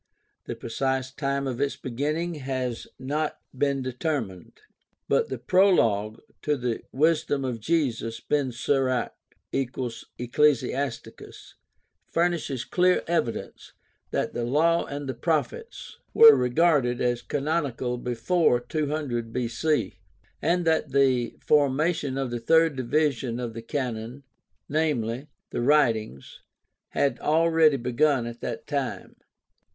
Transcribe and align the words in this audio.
The 0.45 0.55
precise 0.55 1.11
time 1.11 1.45
of 1.45 1.61
its 1.61 1.75
beginning 1.75 2.33
has 2.33 2.87
not 2.97 3.37
been 3.55 3.83
determined; 3.83 4.59
but 5.07 5.29
the 5.29 5.37
prologue 5.37 6.19
to 6.41 6.57
the 6.57 6.81
Wisdom 6.91 7.45
of 7.45 7.59
Jesus 7.59 8.19
ben 8.19 8.51
Sirach 8.51 9.13
(= 9.39 9.53
Ecclesi 9.53 10.73
asticus) 10.73 11.53
furnishes 12.07 12.65
clear 12.65 13.03
evidence 13.05 13.73
that 14.09 14.33
the 14.33 14.43
Law 14.43 14.85
and 14.85 15.07
the 15.07 15.13
Prophets 15.13 15.99
were 16.15 16.35
regarded 16.35 16.99
as 16.99 17.21
canonical 17.21 17.99
before 17.99 18.59
200 18.59 19.31
B.C., 19.31 19.99
and 20.41 20.65
that 20.65 20.93
the 20.93 21.37
formation 21.45 22.17
of 22.17 22.31
the 22.31 22.39
third 22.39 22.75
division 22.75 23.39
of 23.39 23.53
the 23.53 23.61
Canon, 23.61 24.23
viz., 24.67 25.25
the 25.51 25.61
Writings, 25.61 26.39
had 26.89 27.19
already 27.19 27.77
begun 27.77 28.25
at 28.25 28.41
that 28.41 28.65
time. 28.65 29.15